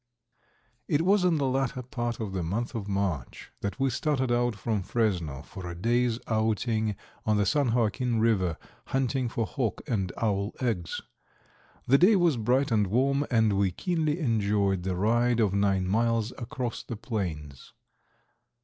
[0.87, 4.55] It was in the latter part of the month of March that we started out
[4.55, 10.11] from Fresno for a day's outing on the San Joaquin river, hunting for hawk and
[10.17, 11.01] owl eggs.
[11.85, 16.31] The day was bright and warm, and we keenly enjoyed the ride of nine miles
[16.35, 17.71] across the plains.